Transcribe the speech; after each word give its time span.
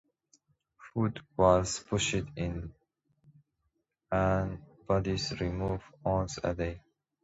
Food 0.95 1.19
was 1.37 1.77
pushed 1.87 2.15
in 2.35 2.73
and 4.11 4.59
bodies 4.87 5.31
removed 5.39 5.83
once 6.03 6.39
a 6.43 6.55
day. 6.55 6.81